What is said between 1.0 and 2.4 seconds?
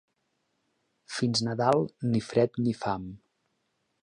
Fins Nadal, ni